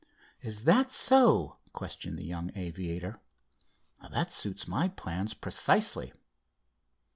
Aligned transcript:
"Is 0.41 0.63
that 0.63 0.89
so?" 0.89 1.57
questioned 1.73 2.17
the 2.17 2.25
young 2.25 2.49
aviator. 2.55 3.19
"That 4.11 4.31
suits 4.31 4.67
my 4.67 4.87
plans 4.87 5.35
precisely." 5.35 6.11